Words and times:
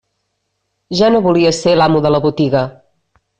Ja 1.01 1.09
no 1.15 1.19
volia 1.27 1.51
ser 1.57 1.75
l'amo 1.81 2.01
de 2.07 2.13
la 2.15 2.23
botiga. 2.25 2.65